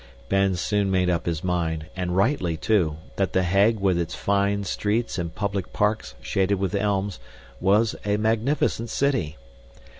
Ben 0.29 0.55
soon 0.55 0.89
made 0.89 1.11
up 1.11 1.27
his 1.27 1.43
mind, 1.43 1.85
and 1.95 2.17
rightly, 2.17 2.57
too, 2.57 2.97
that 3.17 3.33
The 3.33 3.43
Hague 3.43 3.79
with 3.79 3.99
its 3.99 4.15
fine 4.15 4.63
streets 4.63 5.19
and 5.19 5.35
public 5.35 5.71
parks 5.73 6.15
shaded 6.23 6.55
with 6.57 6.73
elms, 6.73 7.19
was 7.59 7.95
a 8.03 8.17
magnificent 8.17 8.89
city. 8.89 9.37